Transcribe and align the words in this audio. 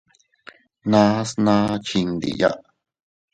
Nas 0.91 1.29
naa 1.45 1.71
chindiya. 1.85 2.49